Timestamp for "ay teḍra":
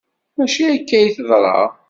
0.97-1.57